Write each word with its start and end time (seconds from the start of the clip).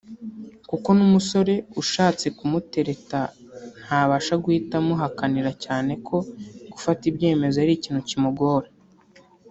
kuko 0.69 0.89
n’umusore 0.97 1.53
ushatse 1.81 2.25
kumutereta 2.37 3.19
ntabasha 3.83 4.33
guhita 4.43 4.73
amuhakanira 4.81 5.51
cyane 5.63 5.91
ko 6.07 6.17
gufata 6.73 7.01
ibyemezo 7.11 7.57
ari 7.63 7.73
ikintu 7.79 8.01
kimugora 8.09 8.67